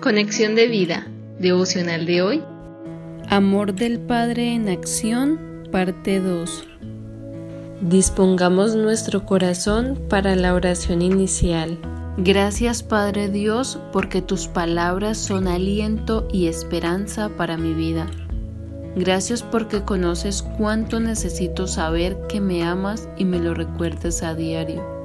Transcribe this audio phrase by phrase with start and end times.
[0.00, 1.06] Conexión de vida,
[1.38, 2.42] devocional de hoy.
[3.28, 5.38] Amor del Padre en acción,
[5.70, 6.66] parte 2.
[7.82, 11.78] Dispongamos nuestro corazón para la oración inicial.
[12.16, 18.06] Gracias Padre Dios porque tus palabras son aliento y esperanza para mi vida.
[18.96, 24.99] Gracias porque conoces cuánto necesito saber que me amas y me lo recuerdes a diario.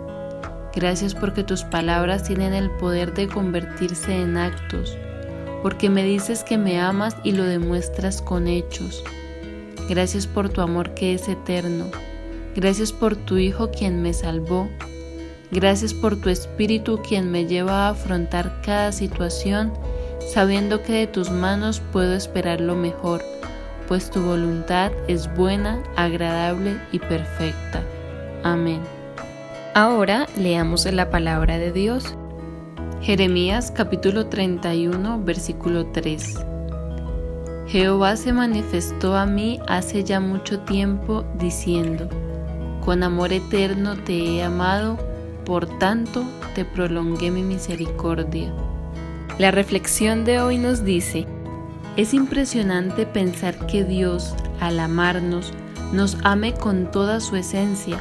[0.75, 4.97] Gracias porque tus palabras tienen el poder de convertirse en actos,
[5.63, 9.03] porque me dices que me amas y lo demuestras con hechos.
[9.87, 11.85] Gracias por tu amor que es eterno.
[12.55, 14.69] Gracias por tu Hijo quien me salvó.
[15.51, 19.71] Gracias por tu Espíritu quien me lleva a afrontar cada situación
[20.25, 23.23] sabiendo que de tus manos puedo esperar lo mejor,
[23.87, 27.83] pues tu voluntad es buena, agradable y perfecta.
[28.43, 28.94] Amén.
[29.77, 32.15] Ahora leamos la palabra de Dios.
[33.01, 36.35] Jeremías capítulo 31 versículo 3.
[37.67, 42.07] Jehová se manifestó a mí hace ya mucho tiempo diciendo,
[42.85, 44.97] con amor eterno te he amado,
[45.43, 46.23] por tanto
[46.53, 48.53] te prolongué mi misericordia.
[49.39, 51.27] La reflexión de hoy nos dice,
[51.97, 55.51] es impresionante pensar que Dios, al amarnos,
[55.91, 57.99] nos ame con toda su esencia,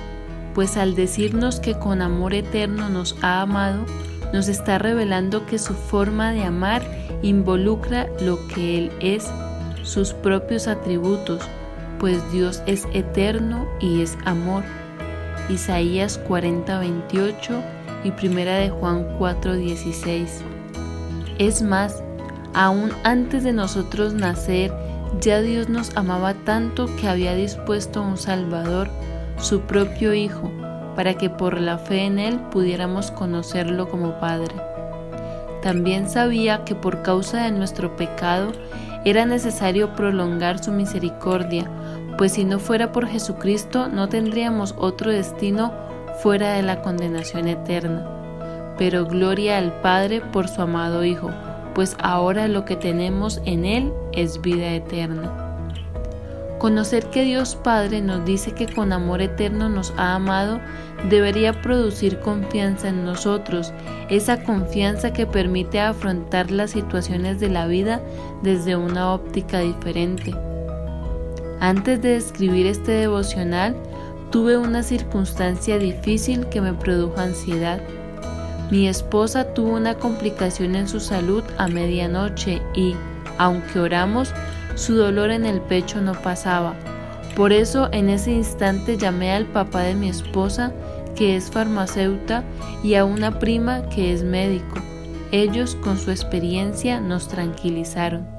[0.55, 3.85] pues al decirnos que con amor eterno nos ha amado,
[4.33, 6.83] nos está revelando que su forma de amar
[7.23, 9.29] involucra lo que Él es,
[9.83, 11.43] sus propios atributos,
[11.99, 14.63] pues Dios es eterno y es amor.
[15.49, 17.63] Isaías 40:28
[18.05, 20.43] y Primera de Juan 4:16.
[21.39, 22.03] Es más,
[22.55, 24.73] aún antes de nosotros nacer,
[25.21, 28.89] ya Dios nos amaba tanto que había dispuesto un Salvador
[29.39, 30.51] su propio Hijo,
[30.95, 34.55] para que por la fe en Él pudiéramos conocerlo como Padre.
[35.63, 38.53] También sabía que por causa de nuestro pecado
[39.05, 41.71] era necesario prolongar su misericordia,
[42.17, 45.73] pues si no fuera por Jesucristo no tendríamos otro destino
[46.23, 48.07] fuera de la condenación eterna.
[48.79, 51.31] Pero gloria al Padre por su amado Hijo,
[51.75, 55.44] pues ahora lo que tenemos en Él es vida eterna.
[56.65, 60.63] Conocer que Dios Padre nos dice que con amor eterno nos ha amado
[61.11, 63.75] debería producir confianza en nosotros,
[64.09, 68.01] esa confianza que permite afrontar las situaciones de la vida
[68.43, 70.35] desde una óptica diferente.
[71.61, 73.77] Antes de escribir este devocional,
[74.31, 77.83] tuve una circunstancia difícil que me produjo ansiedad.
[78.71, 82.95] Mi esposa tuvo una complicación en su salud a medianoche y,
[83.37, 84.33] aunque oramos,
[84.75, 86.75] su dolor en el pecho no pasaba.
[87.37, 90.73] Por eso en ese instante llamé al papá de mi esposa,
[91.17, 92.45] que es farmacéuta,
[92.83, 94.77] y a una prima que es médico.
[95.33, 98.35] Ellos con su experiencia nos tranquilizaron.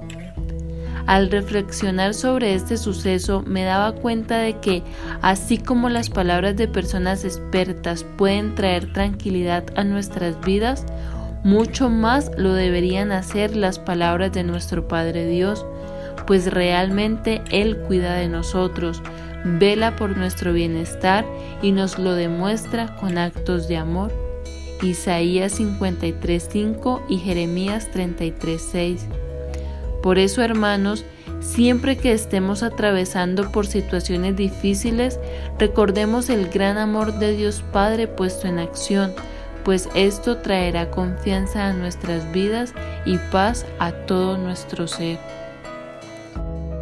[1.08, 4.82] Al reflexionar sobre este suceso me daba cuenta de que,
[5.22, 10.86] así como las palabras de personas expertas pueden traer tranquilidad a nuestras vidas,
[11.44, 15.64] mucho más lo deberían hacer las palabras de nuestro Padre Dios,
[16.28, 19.02] pues realmente Él cuida de nosotros,
[19.44, 21.26] vela por nuestro bienestar
[21.62, 24.12] y nos lo demuestra con actos de amor.
[24.82, 29.02] Isaías 53:5 y Jeremías 33:6.
[30.02, 31.06] Por eso, hermanos,
[31.40, 35.20] siempre que estemos atravesando por situaciones difíciles,
[35.58, 39.14] recordemos el gran amor de Dios Padre puesto en acción,
[39.64, 42.74] pues esto traerá confianza a nuestras vidas
[43.06, 45.18] y paz a todo nuestro ser.